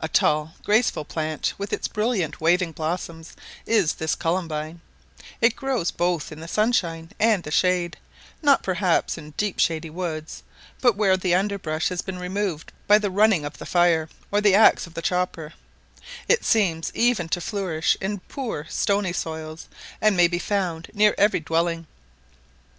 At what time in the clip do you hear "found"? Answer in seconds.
20.38-20.90